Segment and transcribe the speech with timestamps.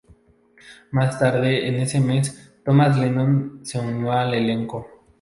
[0.89, 5.05] Más tarde en ese mes, Thomas Lennon se unió al elenco.